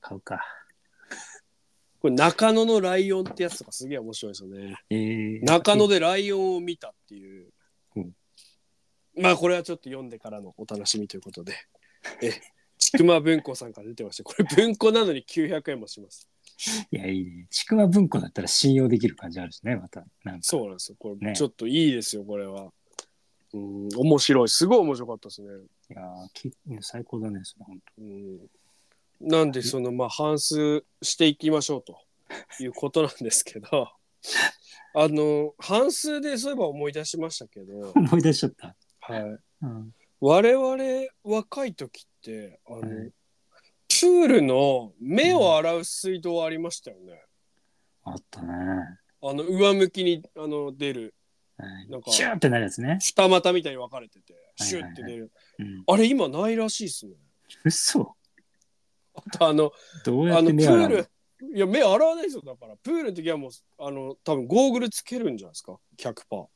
[0.01, 0.45] 買うか。
[2.01, 4.77] これ中野のライオンってやつとかすげえ面白いですよね。
[4.91, 7.49] えー、中野でライオンを見たっていう。
[7.97, 8.13] うん
[9.21, 11.55] まあこれはちょっと読んでからのお楽しみということで。
[12.23, 12.33] え、
[12.79, 14.23] ちくま文庫さんから出てました。
[14.23, 16.29] これ文庫なのに900円もします。
[16.91, 17.47] いや、いいね。
[17.51, 20.05] ちくわ文庫だったら信用できる感じあるしね、また。
[20.25, 20.97] なんかそうなんですよ。
[20.99, 22.73] これねちょっといいですよ、これは。
[23.55, 24.49] うん、面白い。
[24.49, 25.49] すごい面白かったですね。
[25.91, 28.39] いやーき最高だね、それ本うん、
[29.21, 31.99] なんでそのまあ反数していきましょうと
[32.61, 33.91] いうことなんですけど
[34.95, 38.01] あの反数でそういえば思い出しましたけど、当。
[38.01, 38.77] 思い出しちゃった。
[39.01, 39.95] はい、うん。
[40.21, 40.77] 我々
[41.23, 43.13] 若い時ってあの、はい
[43.89, 47.21] プールの目を洗う水道ありましたよね。
[48.05, 48.53] あったね。
[49.21, 51.13] あの上向きにあの出るはい
[51.59, 52.99] なんかシューってなるやつね。
[53.01, 55.85] 二股みたいに分かれててはいシュッて出る、うん。
[55.87, 57.15] あれ今ないらしいっすね。
[57.65, 58.15] 嘘
[59.15, 59.73] あとあの
[60.05, 60.89] どうやっあのプて目洗うの？
[60.89, 61.09] ール
[61.55, 66.47] いや目洗わないですよだからプールの時はもうあの多分ゴーグルつけるんじゃないですか？100%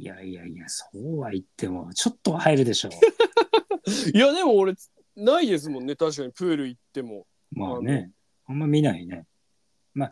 [0.00, 2.90] いやいやいや、そうは言っても、ちょっとは入るでしょ
[4.14, 4.74] いやでも俺
[5.16, 7.58] ないですもんね確かにプール行ってもう。
[7.58, 8.12] まあね。
[8.46, 9.26] あんま見ないね。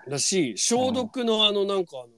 [0.08, 2.08] だし消毒のあのなんかあの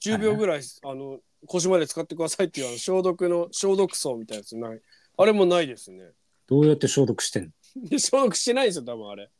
[0.00, 4.80] 10秒ぐらいあの腰まで使ってくださいっていうあの消毒の消毒槽みたいなやつない。
[5.16, 6.10] あれもないですね。
[6.46, 7.44] どうやって消毒してん
[7.76, 7.88] の？
[7.88, 9.30] で消毒してないんですよ多分あれ。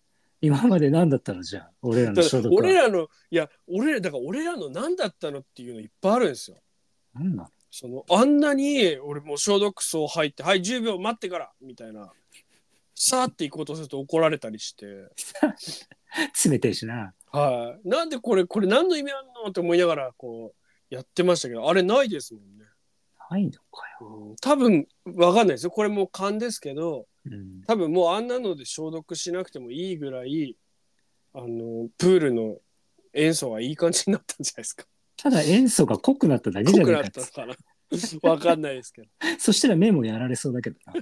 [0.41, 2.59] 今まで何だったのじゃあ、俺らの消毒は？
[2.59, 6.57] 俺らのいや俺らだから俺らの何だったのっていうのいっぱいあるんですよ。
[7.15, 7.49] 何なの？
[7.71, 12.11] そのあんなに俺もう消毒槽入って「はい10秒待ってから」みたいな。
[12.97, 14.87] さーって行こうとすると怒られたりして。
[16.49, 17.13] 冷てえしな。
[17.33, 17.89] はい。
[17.89, 20.64] なんでこれこれ何の意味あんのって思いながらこう
[20.95, 22.65] やってましたけどあれないですもんね、
[23.31, 23.59] ないのか
[24.01, 24.31] よ。
[24.31, 25.71] うん、多分わかんないですよ。
[25.71, 27.63] これもう勘ですけどうん。
[27.67, 30.57] 多分もうあんなので消毒しなくてもいいぐらい
[31.33, 32.59] あのプールの
[33.13, 34.85] 塩素がいい感じになったんじゃないですか。
[35.17, 37.59] ただ塩素が濃くなっただけじ濃くゃないかっなったのか
[38.23, 38.31] な。
[38.31, 39.09] わかんないですけど。
[39.39, 40.93] そしたら目もやられそうだけどな。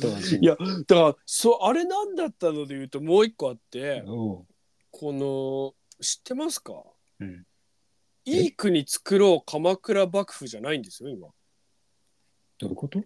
[0.00, 0.56] 同時にいや
[0.86, 4.46] だからそうあれなんだったので言うともう一個あっておう。
[4.90, 6.84] この知ってますか？
[7.20, 7.44] うん。
[8.28, 11.28] いい国作ろう鎌倉幕府じゃないんですよ今。
[12.58, 13.02] どういうこと？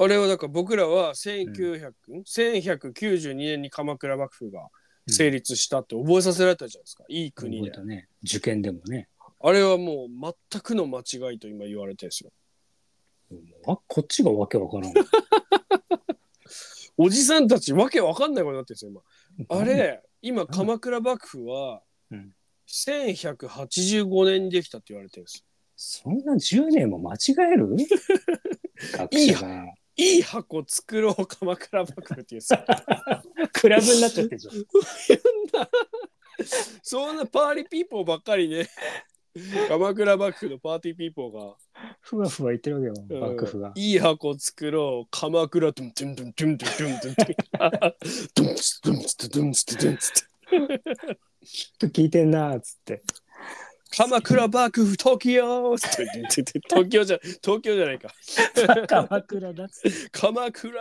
[0.00, 1.92] あれはだから僕らは1900、
[2.24, 4.68] 1192年に鎌倉幕府が
[5.08, 7.84] 成立したって覚えさせられたじゃないですか、いい国で。
[7.84, 8.08] ね。
[8.22, 9.08] 受験でもね。
[9.40, 10.08] あれはもう
[10.50, 12.30] 全くの間違いと今言われてるんですよ。
[13.66, 14.92] あこっちがわけわからん。
[16.96, 19.02] おじさんたちわけわかんないことになってるんですよ今。
[19.56, 22.32] あうんれ今鎌倉幕府はうん
[22.68, 25.44] 1185年にできたって言われてるんです。
[25.76, 27.18] そんな10年も間違
[27.52, 27.68] える？
[28.92, 29.64] 学者が。
[29.96, 32.64] いい箱作ろう鎌倉幕府っていうさ
[33.52, 34.54] クラブになっちゃってるじゃん。
[36.82, 38.68] そんなパーリーピーポーばっかりね。
[39.68, 41.56] 鎌倉幕府のパーティーピーポーが。
[42.00, 43.68] ふわふわ言ってるわけよ、幕府が。
[43.68, 43.80] うん。
[43.80, 45.08] いい箱作ろう。
[45.10, 47.26] 鎌倉トゥントゥントゥントゥントゥントゥントゥントゥン
[48.34, 49.98] トゥンツトゥンツトゥンツトゥン
[51.44, 53.02] ツと聞いてんなーっつって。
[53.96, 58.12] 鎌倉幕府東京東京じゃ東京じゃないか
[58.86, 60.10] 鎌倉だっつって。
[60.10, 60.72] 鎌倉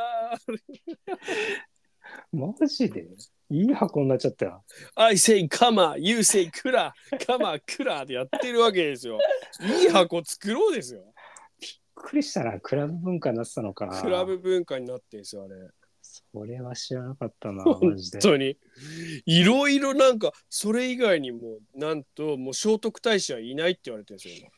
[2.33, 3.07] マジで？
[3.49, 4.65] いい箱になっちゃったよ。
[4.95, 6.93] I say 鎌 You say クラ
[7.25, 9.19] 鎌倉でやってるわけですよ
[9.61, 11.01] いい箱作ろうですよ
[11.61, 13.87] びっくりしたな、クラブ文化になってたのか。
[14.01, 15.55] クラブ文化になってんですよあれ
[16.33, 18.19] それは知らなかったな、 マジで。
[18.19, 18.31] 本。
[18.33, 18.57] 当に。
[19.25, 24.51] いろいろなんかそれ以外にもなんともう聖徳太子はいないって言われてるんですよ今。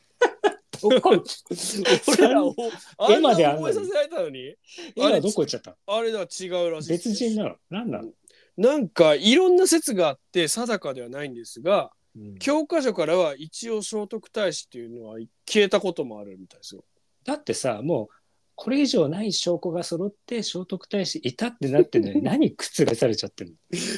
[0.82, 2.54] 俺らを
[2.96, 4.54] あん覚えさせられたのに。
[4.94, 7.56] 今どこ行っちゃったあれだ違うらしい別人なの？
[7.68, 8.12] 何なの、
[8.56, 12.38] なんかいろんな説があって定かではないんですがうん。
[12.38, 16.84] 教科書からは一応聖徳太子っていうのは消えたこともあるみたいですよ。
[17.24, 18.14] だってさ、もう、
[18.62, 23.54] これ以上ない証拠が揃って聖徳太子いたってなってんのに 何覆されちゃってんの？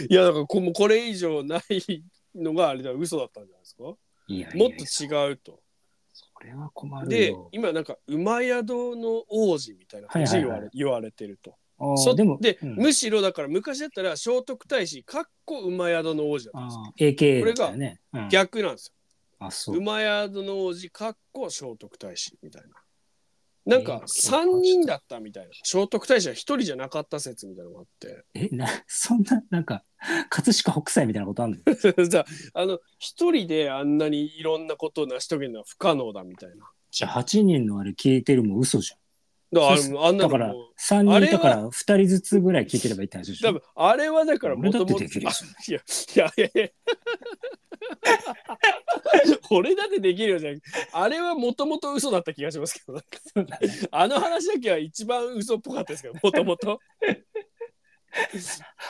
[0.09, 2.05] いやだからここれ以上ない
[2.37, 3.97] のがあれだ嘘だったんじゃないですか？
[4.29, 5.61] いやもっと違うと。
[6.13, 7.49] それは困るでよ。
[7.51, 11.57] 今なんか馬宿の王子みたいな感じで言われ,、言われてると。
[11.97, 17.43] そでも、で、うんむしろだから昔だったら聖徳太子かっこ馬宿の王子だったんですよ。
[17.43, 18.01] AKA ね。
[18.13, 18.95] うん逆なんですよ。
[19.41, 19.77] あ、そう。
[19.79, 22.82] 馬宿の王子かっこ聖徳太子みたいな。
[23.65, 25.51] なんかえー3人だったみたいな。
[25.63, 28.25] 聖徳太子は1人じゃなかった説みたいなのがあって。
[28.35, 29.85] え、な、そんな、なんか、
[30.31, 31.59] 葛飾北斎みたいなことあんの？
[32.09, 36.69] じゃああの一人であんなにいろんなことを成し遂げるのは不可能だみたいな。
[36.91, 38.93] じゃあ8人のあれ聞いてるも嘘じ
[39.53, 43.49] だからあんなだからのもう3人あれはいたから2人ずつぐらい聞いてればいいって話でしょ？
[43.49, 46.69] 多分あれはだからもともといやいやいや
[49.51, 50.61] 俺だってできるよじゃん。
[50.93, 53.01] あれはもともと嘘だった気がしますけど。
[53.91, 56.81] あの話だけは一番嘘っぽかったですけどもともと。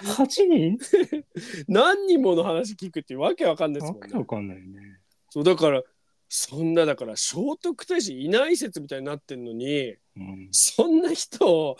[0.03, 0.79] 8人？
[1.69, 4.09] 何人もの話聞くっていうわけわかんないですわもんね。
[4.11, 4.99] けわかんないよね。
[5.31, 5.83] そうだから
[6.29, 11.77] そんなだから聖徳太子いない説みたいになってんのにうん、そんな人を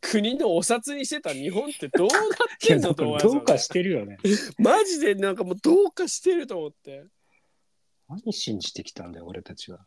[0.00, 2.20] 国のお札にしてた日本ってどうなっ
[2.60, 4.18] てんのと思いますよ、ね、 らどうかしてるよね。
[4.58, 7.04] マジでなんかもうどうかしてると思って
[8.08, 9.84] 何信じてきたんだよ、俺たちは。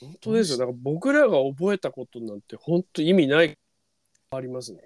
[0.00, 3.56] 本当ですよだから僕らが覚えたことなんて本当意味ない
[4.30, 4.80] ありますね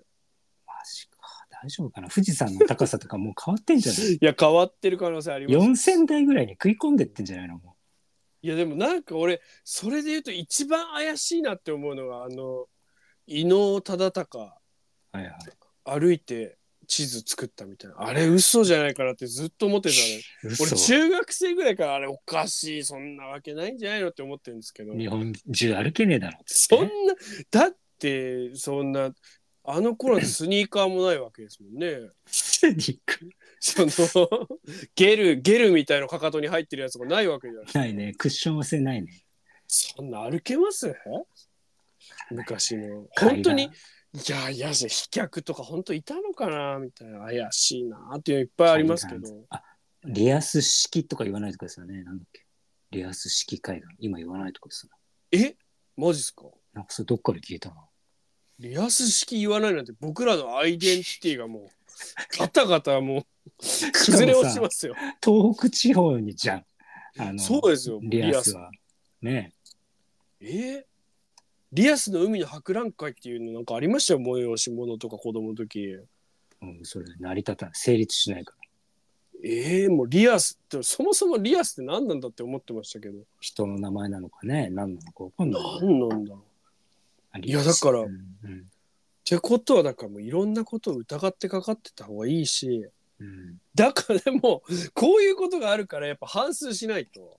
[0.67, 1.17] マジか。
[1.63, 4.13] 大丈夫かな富士山の高さとかもう変わってんじゃない？
[4.15, 7.77] いや変わってる可能性あります ?4000 台ぐらいに食い込んでってんじゃないのも
[8.43, 12.67] いやでもなんか俺それで言うと一番怪しいなって思うのがあの
[13.27, 14.41] 伊能忠敬う。
[14.41, 14.53] は
[15.15, 15.35] いはい。
[15.85, 16.58] 歩いて
[16.89, 17.97] 地図作ったみたいな。
[17.99, 20.53] あれ嘘じゃないかなってずっと思ってたの。
[20.53, 20.65] 嘘。
[20.65, 24.95] 俺中学生ぐらいからあれおかしいそんなわけないんじゃないのって思ってるんですけど。
[24.95, 26.39] 日本中歩けねえだろ。
[26.47, 26.89] そんな
[27.51, 29.13] だってそんな
[29.65, 32.09] あの頃はスニーカーもないわけですもんね。
[32.27, 33.91] スニーカー。
[33.91, 34.49] その
[34.95, 38.15] ゲルゲルみたいなかかとに入ってるやつがないわけじゃないないね。
[38.15, 39.25] クッション性ないね。
[39.67, 40.95] そんな歩けます？
[42.31, 43.07] 昔の。
[43.21, 43.71] 本当に
[44.15, 49.63] いやいや飛脚とか本当いたのかなみたいな怪しいなっていうのいっぱいありますけどあ、
[50.05, 52.03] リアス式とか言わないとかですよね。
[52.05, 52.45] なんだっけ。
[52.91, 53.89] リアス式海岸。
[53.99, 54.93] 今言わないとかですよ
[55.33, 55.57] え？
[55.97, 56.45] マジっすか？
[56.73, 57.77] なんかそれどっかで聞いたな。
[58.59, 61.69] リアス式言わないなんて僕らのアイデンティティがもう
[62.39, 63.27] ガタガタもう
[63.93, 64.95] 崩れ落ちますよ。
[65.23, 66.65] 東北地方にじゃん。
[67.19, 68.71] あのそうですよリアスは。
[69.21, 69.53] ね
[70.41, 70.47] え？
[70.47, 70.85] ー
[71.73, 75.99] リアスの海の博覧会っていうのなんかありましたよ催し物とか子供の時
[76.61, 77.75] うん、それ成り立たない。
[77.75, 79.49] 成立しないから。
[79.49, 84.69] えー、もうリアスってそもそもリアスって何なんだって思ってましたけど人の名前なのかね？
[84.71, 85.63] 何なのかわかんない。
[85.81, 86.43] 何なんだろ
[87.37, 88.65] ういやだからうんうんっ
[89.25, 92.89] てことはだからもういろんなことを疑ってかかってた方がいいし
[93.21, 94.63] うんだからでも
[94.95, 97.39] こういうことがあるからやっぱ反数しないと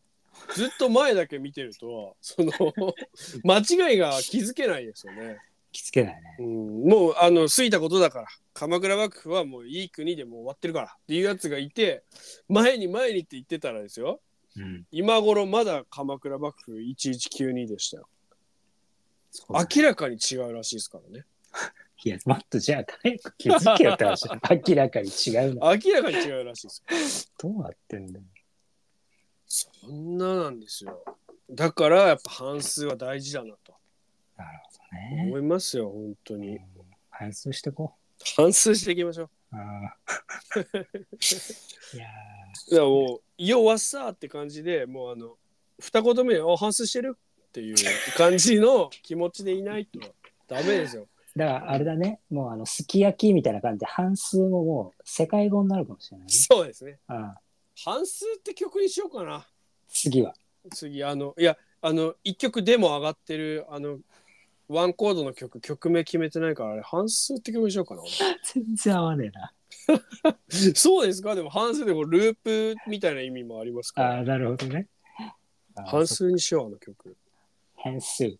[0.53, 2.51] ずっと前だけ見てるとその
[3.43, 5.37] 間違いが気づけないですよね。
[5.71, 6.37] 気付けないね。
[6.39, 12.03] うん、もうあの過ぎたことだから鎌倉幕府はもういい国でもう終わってるからっていうやつがいて
[12.47, 14.21] 前に前にって言ってたらですよ
[14.57, 14.87] うん。
[14.91, 21.25] 今頃まだ鎌倉幕府1192でしたよね明らかに違うらしいですからね
[22.03, 24.39] いや、もっとじゃあ早く気づけよって話だ。
[24.49, 25.65] 明らかに違うの。
[25.65, 28.25] 明らかに違うらしいですよどうなってんだよ。
[29.49, 31.03] そんななんですよ
[31.49, 33.73] だからやっぱ半数は大事だなと
[34.37, 35.23] なるほどね。
[35.27, 36.61] 思いますよ本当にうん
[37.09, 37.93] 反数してこ
[38.37, 39.29] 反数していきましょうう。
[39.57, 40.73] あー
[41.95, 42.07] いや
[42.71, 45.35] だからもう「要はさ」って感じでもうあの
[45.79, 47.17] 二言目「あ反数してる?」
[47.49, 47.75] っていう
[48.15, 49.99] 感じの気持ちでいないと
[50.47, 51.07] ダメですよ。
[51.35, 52.19] ーだからあれだね。
[52.29, 56.33] もうあの、すき焼きみたいな感じで反数ももう世界語になるかもしれないね。
[56.33, 56.99] そうですね。
[57.07, 57.35] あ
[57.85, 59.45] あ反数って曲にしようかな。
[59.87, 60.33] 次は。
[60.73, 63.99] 次あのいやあの一曲でも上がってるあの
[64.67, 68.01] ワンコードの曲曲名決めてないからあれ反数って曲にしようかな。
[68.53, 69.53] 全然合わねえな。
[70.75, 71.35] そうですか？
[71.35, 74.87] でも反数でこうループみたいな意味もありますからああ、なるほどね。
[75.75, 77.15] あー反そ数にしようあの曲。
[77.75, 78.37] 変数。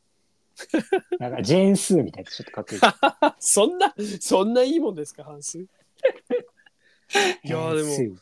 [1.19, 2.79] なんかジェーン数みたいでちょっとかっこいい。
[3.39, 5.59] そんなそんないいもんですか反数？
[5.59, 5.65] い
[7.43, 8.19] やーでも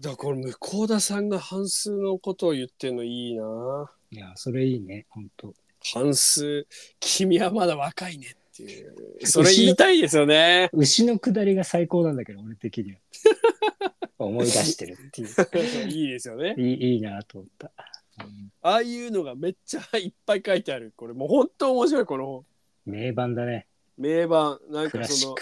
[0.00, 5.54] だから向田さんが半数のことを言ってんのいいないや、それいいね、本当。
[5.92, 6.66] 半数
[7.00, 8.94] 君はまだ若いねっていう
[9.26, 12.98] それ言いたいですよね牛の下りが最高なんだけど、俺的には。
[14.18, 15.88] 思い出してるっていう。
[15.88, 17.72] いいですよねいいいいなと思った。
[18.20, 22.44] うんああいうのがめっちゃいっぱい書いてあるこれもう本当面白いこの本
[22.86, 23.66] 名盤だね。
[23.96, 25.34] 名盤なんクラかその。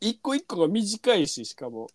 [0.00, 1.88] 一個一個が短いししかも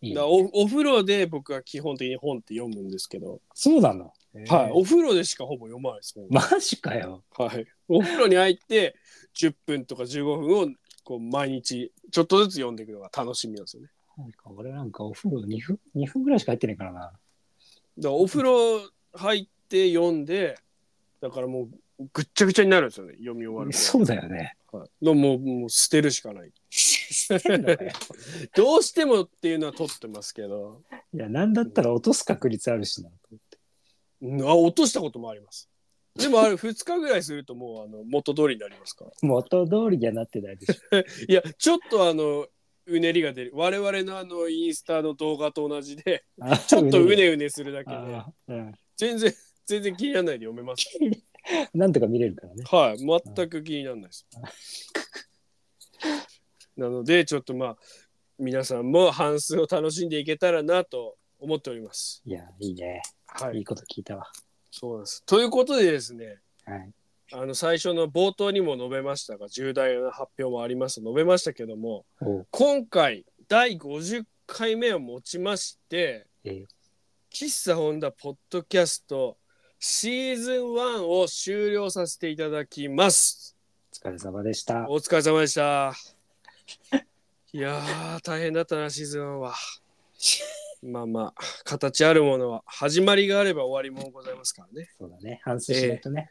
[0.00, 4.12] いいだおお風呂で僕は基本的に本って読むんですけど、そうなの、
[4.48, 7.24] はい、おお風呂でしかほぼ読まないですもんマジかよ。
[7.36, 8.96] はい、お風呂に入って
[9.36, 10.68] 10分とか15分を
[11.02, 13.88] こう毎日ちょっとずつ読んでいくのが楽しみなんですよね。
[14.16, 17.00] なんか俺なんかお風呂2分 ,2 分ぐらいしか入ってないからな。
[17.00, 17.18] だか
[17.98, 20.58] らお風呂入って読んで
[21.20, 21.68] だからもう
[22.12, 24.56] ぐっちゃぐちゃになるんですよね読み終わるそうだよね。
[24.70, 26.52] と、はい、のもうもう捨てるしかない。
[28.54, 30.82] どうしてもっていうのは取ってますけど、
[31.12, 33.10] いや、なんだったら落とす確率あるしな。
[34.22, 34.42] うん。
[34.42, 35.68] あ落としたこともあります。
[36.14, 39.10] でもあれ2日ぐらいするともうあの元通りになりますから。
[39.22, 40.96] 元通りにはなってないでしょ。
[41.28, 42.46] いやちょっとあの
[42.86, 43.52] うねりが出る。
[43.54, 46.24] 我々のあのインスタの動画と同じで
[46.66, 47.96] ちょっとうねうねするだけで。
[47.96, 48.72] あうん。
[48.96, 49.32] 全然
[49.66, 50.86] 全然気にならないで読めます。
[51.74, 52.62] なんとか見れるからね。
[52.64, 54.26] はい全く気にならないです。
[56.76, 57.78] なのでちょっとまあ
[58.38, 62.22] 皆さんも半数を楽しんでいけたらなと思っております。
[62.24, 63.02] いや、いいね。
[63.26, 64.30] はいいいこと聞いたわ。
[64.70, 65.24] そうです。
[65.24, 66.92] ということでですねはい。
[67.32, 72.06] あの最初の冒頭にも述べましたが重大な発表もありますと述べましたけども
[72.50, 76.66] 今回第50回目をもちましてえー
[77.30, 79.36] 喫茶ホンダポッドキャスト
[79.80, 83.56] シーズン1を終了させていただきます。
[83.92, 84.90] お疲れ様でした。
[84.90, 85.94] お疲れ様でした。
[87.52, 89.54] いやー大変だったなシーズン1は。
[90.82, 94.90] まあまあ形あるものは始まりがあれば終わりもございますからね。
[94.98, 95.40] そうだね。
[95.44, 96.28] 反省しないとね。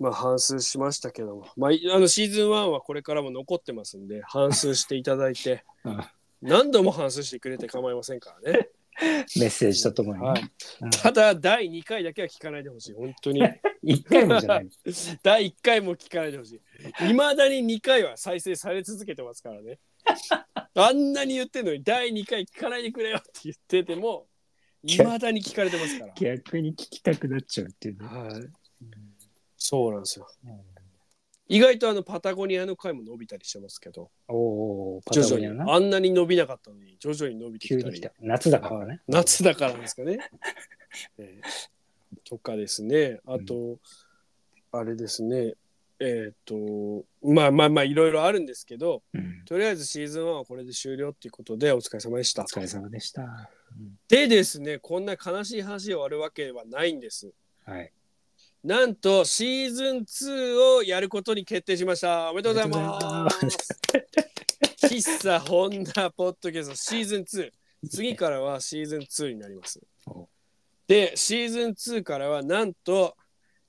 [0.00, 5.64] まあ半数しましたけども、まあ、いあのシーズン1はこれからも残ってますんで半数していただいて。
[5.84, 6.04] うん。
[6.42, 8.68] 何度も半数してくれて構いませんからね、
[9.00, 10.28] メッセージとともにね。
[10.28, 10.50] はい、
[10.82, 10.90] うん。
[10.90, 13.42] ただ第2回だけは聞かないでほしい本当に。
[13.82, 14.68] 一回もじゃない。
[15.22, 16.60] 第1回も聞かないでほし
[17.00, 17.10] い。
[17.10, 19.78] いまだに2回は再生され続けてますからね。
[20.74, 24.26] あんなに言ってんのに第2回聞かないでくれよって言ってても
[24.82, 26.14] いまだに聞かれてますから。
[26.14, 28.06] 逆に聞きたくなっちゃうっていうね。
[28.06, 28.32] はい。
[29.56, 30.28] そうなんですよ。
[30.44, 30.77] うん
[31.48, 35.74] 意外とあのパタゴニアの回も伸びたりしてますけどおお、パ徐々にタゴニアな。
[35.74, 38.12] あんなに伸びなかったのに徐々に伸びてきたに来た。
[38.20, 39.00] 夏だからね。
[39.08, 40.18] 夏だからですかね。
[41.18, 41.68] えー
[42.24, 43.78] とかですねあと、
[44.72, 45.54] あれですね
[46.00, 49.42] えっ、とまあまあまあいろいろあるんですけどうん。
[49.44, 52.44] とりあえずシーズン1はこれで終了っていうことでお疲れ様でしたお。
[52.46, 53.22] 疲れ様でした。
[53.22, 57.32] うんでですねこんな悲しい話で終わるわけではないんです。
[57.64, 57.92] はい。
[58.64, 62.30] なんとシーズン2をやることに決定しました。
[62.30, 63.80] おめでとうございます。
[64.82, 67.50] 喫茶ホンダポッドキャストシーズン2。
[67.88, 70.28] 次からはシーズン2になりますお。
[70.88, 73.16] で、シーズン2からはなんと、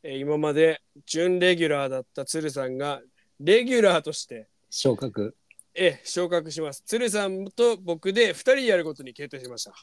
[0.01, 3.01] えー今まで準レギュラーだった鶴さんが
[3.39, 5.35] レギュラーとして、昇格？
[5.75, 6.81] えー昇格します。
[6.85, 9.73] 鶴さんと僕で2人でやることに決定しました。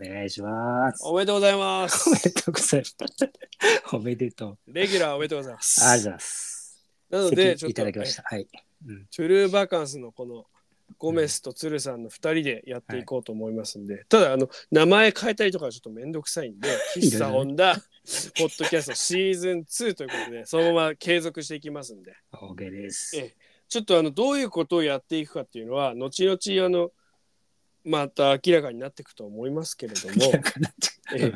[0.00, 1.04] お願いします。
[1.04, 2.12] おめでとうございます お。
[2.12, 2.96] めでとうございます。
[3.92, 4.72] おめでとう。
[4.72, 5.84] レギュラーおめでとうございます。
[5.84, 6.84] ありがとうございます。
[7.10, 8.22] なので、ちょっとただきました。
[8.22, 8.48] はい。
[8.86, 10.46] うんトゥルーバカンスのこの
[10.98, 17.80] ゴメスと鶴さんの2人でやっていこうと思いますんで、ただあの名前変えたりとかはちょっとめんどくさいんで喫茶ホンダポ
[18.44, 23.16] ッドキャストシーズン2ということでそのまま継続していきますんで OK です。
[23.16, 23.34] え
[23.68, 26.90] ちょっとあのどういうことをやっていくかっていうのは後々あの
[27.84, 31.32] また明らかになっていくと思いますけれども明らかになっちゃうえ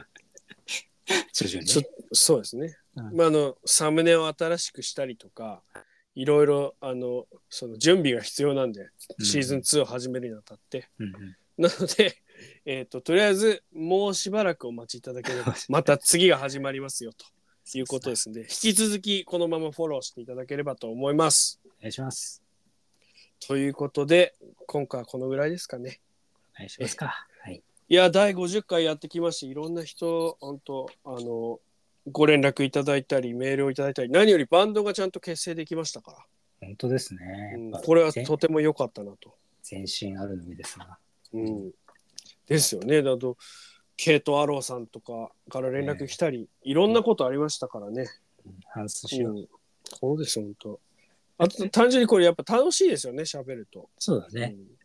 [1.33, 1.83] 徐々にちょ
[2.13, 3.17] そうですね、うん。
[3.17, 5.63] まあ、あのサムネを新しくしたりとか
[6.15, 8.89] いろいろあのその準備が必要なんで、
[9.21, 10.89] シーズン2を始めるにあたって。
[10.99, 11.37] うんうん。
[11.59, 12.17] なので、
[12.65, 17.27] えー、ととりあえずもうしばらくお待ちいただければ また次が始まりますよと。
[17.75, 21.61] いうことですんで引き続きこのままフォローしていただければと思います。
[21.67, 22.43] お願いします。
[23.47, 24.35] ということで
[24.67, 26.01] 今回はこのぐらいですかね。
[26.59, 27.27] お願いしますか。
[27.43, 27.63] はい。
[27.89, 31.61] いや第50回やってきましていろんな人本当あの
[32.11, 36.19] ご連絡いただいたりメールをいただいたり何よりバンドがちゃんと結成できましたから、
[36.61, 37.55] 本当ですね。
[37.57, 39.35] うんこれは前とても良かったなと。
[39.71, 40.99] 前進あるのみですな。
[41.33, 41.71] うん、
[42.47, 43.03] ですよね。
[43.03, 43.37] だと
[43.97, 48.07] ケイト・アローさんとかから連絡来たり、いろんなことありましたからね。
[48.45, 49.35] うん反数しよう。
[49.35, 49.49] うん、
[49.83, 50.81] そうですよ本当。
[51.39, 54.55] あと単純にこれやっぱ楽しいですよね喋ると、そうだね。
[54.57, 54.79] うん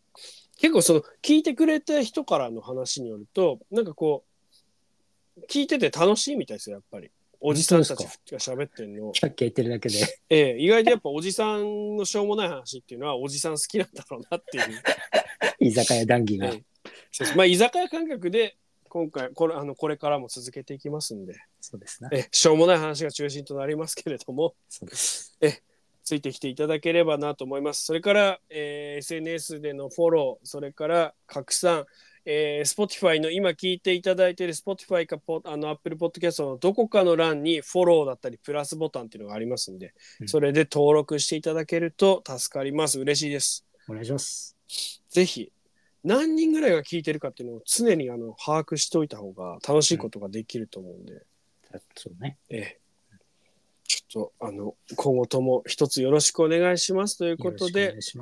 [0.63, 4.23] 結構その聞いてくれた人からの話によるとなんかこ
[5.38, 7.12] う聞いてて楽しいみたいですよやっぱり。
[7.41, 9.97] おじさんたち本が喋ってんの、キャッキャ言ってるだけで。
[10.30, 14.63] ええ、意外とやっぱおじさんのしょうもない話っていうのはおじさん好きなんだろうなっていう
[15.60, 16.48] 居酒屋談義が。
[16.48, 18.56] ええまあ居酒屋感覚で
[18.87, 22.10] 今回これあのこれからも続けていきますんでそうですな。
[22.13, 25.37] えしょうもない話が中心となりますけれどもそうです。
[26.04, 27.85] ついてきていただければなと思います。
[27.85, 31.85] それから、えー SNS でのフォローそれから拡散
[32.25, 40.27] えー、Spotify の今聞いていただいている Spotify かポあの Apple Podcast のどこかの欄にフォローだったりプラスボタンっていうのがありますんで、うん。
[40.27, 42.99] それで登録していただけると助かります。
[42.99, 43.65] 嬉しいです。
[43.89, 44.56] お願いします。
[45.10, 45.51] ぜひ
[46.04, 51.23] 何人ぐらいが聞いてるかっていうのを常にあの把握しておいた方が楽しいことができると思うんで、
[51.95, 52.37] そうね。
[52.49, 52.79] ええ、
[54.13, 57.95] とあの今後とも一つよろしくお願いしますということで。
[57.99, 58.17] シ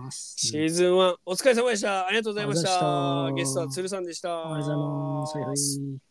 [0.57, 5.79] ーズン1お疲れ様でしたありがとうございましたゲストは鶴さんでしたありがとうございます。
[5.79, 6.10] はいはい。